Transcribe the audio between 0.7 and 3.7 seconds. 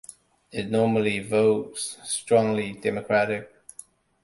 normally votes strongly Democratic.